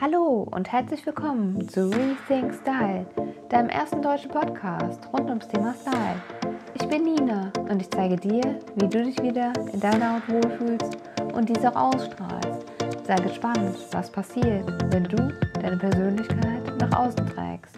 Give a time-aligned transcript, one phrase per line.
[0.00, 3.04] Hallo und herzlich willkommen zu Rethink Style,
[3.48, 6.54] deinem ersten deutschen Podcast rund ums Thema Style.
[6.74, 10.98] Ich bin Nina und ich zeige dir, wie du dich wieder in deiner Haut wohlfühlst
[11.34, 12.64] und diese auch ausstrahlst.
[13.02, 15.16] Sei gespannt, was passiert, wenn du
[15.60, 17.76] deine Persönlichkeit nach außen trägst.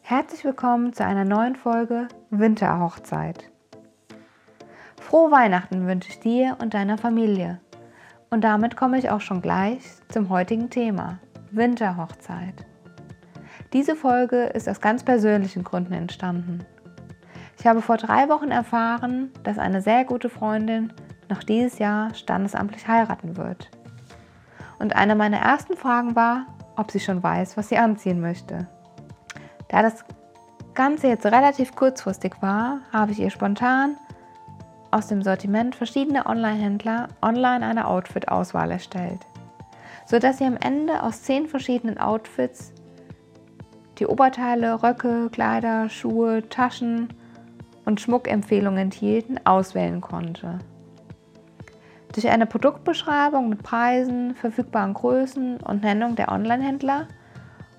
[0.00, 3.48] Herzlich willkommen zu einer neuen Folge Winterhochzeit.
[5.00, 7.60] Frohe Weihnachten wünsche ich dir und deiner Familie.
[8.34, 11.20] Und damit komme ich auch schon gleich zum heutigen Thema,
[11.52, 12.66] Winterhochzeit.
[13.72, 16.64] Diese Folge ist aus ganz persönlichen Gründen entstanden.
[17.60, 20.92] Ich habe vor drei Wochen erfahren, dass eine sehr gute Freundin
[21.28, 23.70] noch dieses Jahr standesamtlich heiraten wird.
[24.80, 28.66] Und eine meiner ersten Fragen war, ob sie schon weiß, was sie anziehen möchte.
[29.68, 30.04] Da das
[30.74, 33.94] Ganze jetzt relativ kurzfristig war, habe ich ihr spontan
[34.94, 39.18] aus dem Sortiment verschiedener Online-Händler online eine Outfit-Auswahl erstellt,
[40.06, 42.72] sodass Sie am Ende aus zehn verschiedenen Outfits
[43.98, 47.08] die Oberteile, Röcke, Kleider, Schuhe, Taschen
[47.84, 50.60] und Schmuckempfehlungen enthielten, auswählen konnte.
[52.12, 57.08] Durch eine Produktbeschreibung mit Preisen, verfügbaren Größen und Nennung der Online-Händler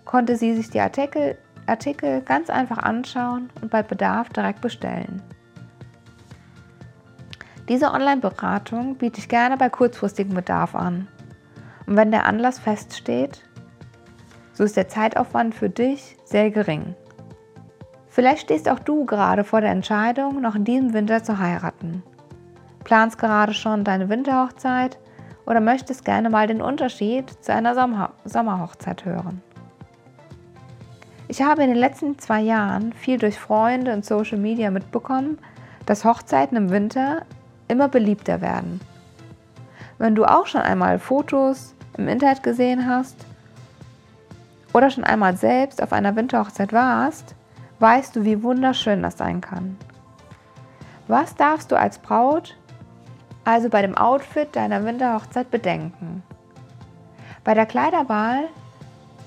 [0.03, 5.23] konnte sie sich die Artikel, Artikel ganz einfach anschauen und bei Bedarf direkt bestellen.
[7.67, 11.07] Diese Online-Beratung biete ich gerne bei kurzfristigem Bedarf an.
[11.87, 13.41] Und wenn der Anlass feststeht,
[14.53, 16.95] so ist der Zeitaufwand für dich sehr gering.
[18.07, 22.03] Vielleicht stehst auch du gerade vor der Entscheidung, noch in diesem Winter zu heiraten.
[22.83, 24.99] Planst gerade schon deine Winterhochzeit
[25.47, 29.41] oder möchtest gerne mal den Unterschied zu einer Sommer Sommerhochzeit hören.
[31.27, 35.39] Ich habe in den letzten zwei Jahren viel durch Freunde und Social Media mitbekommen,
[35.87, 37.23] dass Hochzeiten im Winter
[37.67, 38.79] immer beliebter werden.
[39.97, 43.15] Wenn du auch schon einmal Fotos im Internet gesehen hast
[44.73, 47.35] oder schon einmal selbst auf einer Winterhochzeit warst,
[47.79, 49.77] weißt du, wie wunderschön das sein kann.
[51.07, 52.57] Was darfst du als Braut
[53.43, 56.23] also bei dem Outfit deiner Winterhochzeit bedenken?
[57.43, 58.49] Bei der Kleiderwahl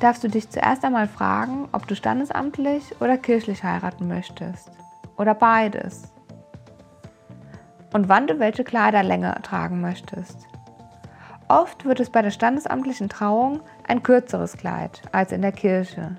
[0.01, 4.71] darfst du dich zuerst einmal fragen, ob du standesamtlich oder kirchlich heiraten möchtest.
[5.17, 6.03] Oder beides
[7.93, 10.47] und wann du welche Kleiderlänge tragen möchtest.
[11.49, 16.17] Oft wird es bei der standesamtlichen Trauung ein kürzeres Kleid als in der Kirche.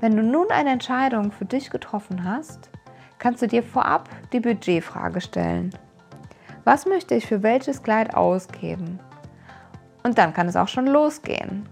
[0.00, 2.70] Wenn du nun eine Entscheidung für dich getroffen hast,
[3.18, 5.70] kannst du dir vorab die Budgetfrage stellen.
[6.64, 9.00] Was möchte ich für welches Kleid ausgeben?
[10.02, 11.68] Und dann kann es auch schon losgehen.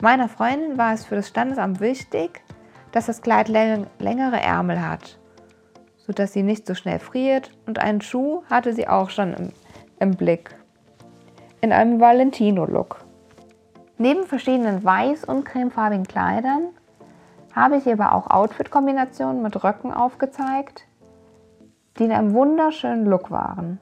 [0.00, 2.42] Meiner Freundin war es für das Standesamt wichtig,
[2.92, 5.18] dass das Kleid längere Ärmel hat
[6.06, 9.52] sodass sie nicht so schnell friert und einen Schuh hatte sie auch schon im,
[9.98, 10.54] im Blick.
[11.60, 13.04] In einem Valentino-Look.
[13.96, 16.68] Neben verschiedenen weiß- und cremefarbigen Kleidern
[17.54, 20.86] habe ich aber auch Outfit-Kombinationen mit Röcken aufgezeigt,
[21.98, 23.80] die in einem wunderschönen Look waren.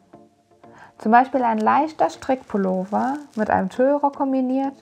[0.99, 4.75] Zum Beispiel ein leichter Strickpullover mit einem Tüllrock kombiniert,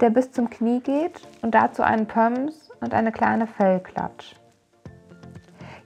[0.00, 4.34] der bis zum Knie geht und dazu einen Pumps und eine kleine Fellklatsch.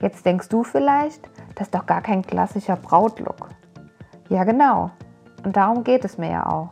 [0.01, 3.49] Jetzt denkst du vielleicht, das ist doch gar kein klassischer Brautlook.
[4.29, 4.91] Ja, genau.
[5.43, 6.69] Und darum geht es mir ja auch.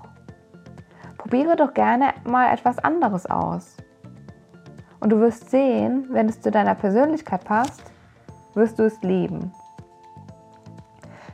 [1.18, 3.76] Probiere doch gerne mal etwas anderes aus.
[5.00, 7.84] Und du wirst sehen, wenn es zu deiner Persönlichkeit passt,
[8.54, 9.52] wirst du es lieben.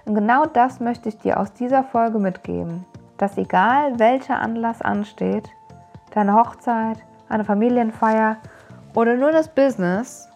[0.05, 2.85] Und genau das möchte ich dir aus dieser Folge mitgeben,
[3.17, 5.49] dass egal welcher Anlass ansteht,
[6.13, 6.97] deine Hochzeit,
[7.29, 8.37] eine Familienfeier
[8.95, 10.27] oder nur das Business,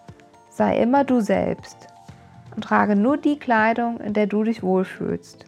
[0.58, 1.86] Sei immer du selbst
[2.56, 5.46] und trage nur die Kleidung, in der du dich wohlfühlst.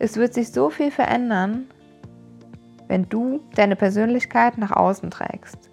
[0.00, 1.68] Es wird sich so viel verändern,
[2.88, 5.70] wenn du deine Persönlichkeit nach außen trägst.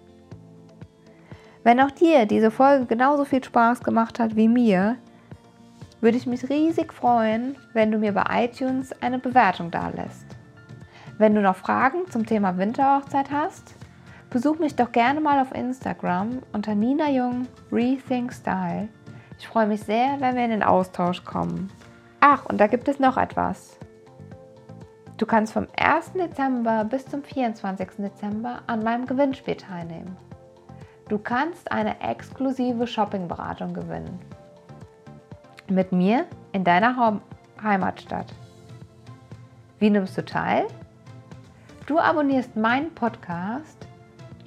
[1.64, 4.94] Wenn auch dir diese Folge genauso viel Spaß gemacht hat wie mir,
[6.00, 10.26] würde ich mich riesig freuen, wenn du mir bei iTunes eine Bewertung dalässt.
[11.18, 13.74] Wenn du noch Fragen zum Thema Winterhochzeit hast,
[14.30, 18.88] Besuch mich doch gerne mal auf Instagram unter Nina Jung Rethink Style.
[19.40, 21.68] Ich freue mich sehr, wenn wir in den Austausch kommen.
[22.20, 23.76] Ach, und da gibt es noch etwas.
[25.16, 26.12] Du kannst vom 1.
[26.12, 27.88] Dezember bis zum 24.
[27.98, 30.16] Dezember an meinem Gewinnspiel teilnehmen.
[31.08, 34.20] Du kannst eine exklusive Shoppingberatung gewinnen.
[35.68, 37.20] Mit mir in deiner
[37.60, 38.32] Heimatstadt.
[39.80, 40.68] Wie nimmst du teil?
[41.86, 43.89] Du abonnierst meinen Podcast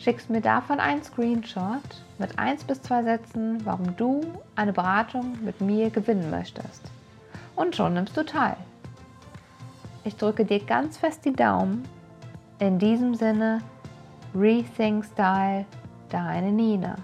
[0.03, 1.81] schickst mir davon einen Screenshot
[2.17, 4.21] mit 1 bis 2 Sätzen, warum du
[4.55, 6.91] eine Beratung mit mir gewinnen möchtest.
[7.55, 8.57] Und schon nimmst du teil.
[10.03, 11.87] Ich drücke dir ganz fest die Daumen.
[12.59, 13.59] In diesem Sinne,
[14.35, 15.65] Rethink Style,
[16.09, 16.95] deine Nina.